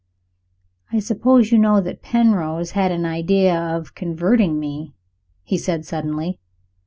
"I 0.91 0.97
suppose 0.97 1.51
you 1.51 1.59
know 1.59 1.79
that 1.79 2.01
Penrose 2.01 2.71
had 2.71 2.91
an 2.91 3.05
idea 3.05 3.53
of 3.55 3.93
converting 3.93 4.59
me?" 4.59 4.95
he 5.43 5.59
said, 5.59 5.85
suddenly. 5.85 6.39